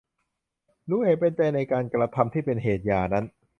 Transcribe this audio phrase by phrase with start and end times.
[0.89, 3.25] รู้เห็นเป็นใจในการกระทำที่เป็นเหตุหย่านั้น